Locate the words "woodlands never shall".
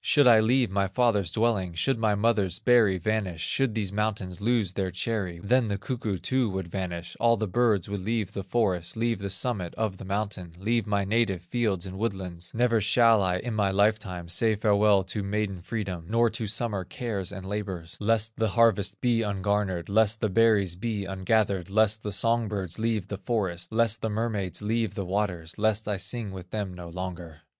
11.99-13.21